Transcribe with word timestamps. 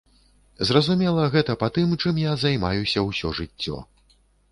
Зразумела 0.67 1.25
гэта 1.35 1.55
па 1.63 1.69
тым, 1.75 1.93
чым 2.01 2.15
я 2.21 2.33
займаюся 2.45 3.05
ўсё 3.09 3.35
жыццё. 3.41 3.77